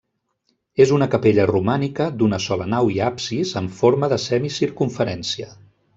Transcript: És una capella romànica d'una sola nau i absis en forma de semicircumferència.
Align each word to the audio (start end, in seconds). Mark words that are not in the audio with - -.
És 0.85 0.93
una 0.95 1.07
capella 1.15 1.45
romànica 1.51 2.07
d'una 2.21 2.39
sola 2.45 2.69
nau 2.75 2.91
i 2.95 2.97
absis 3.11 3.53
en 3.61 3.69
forma 3.83 4.11
de 4.15 4.19
semicircumferència. 4.25 5.53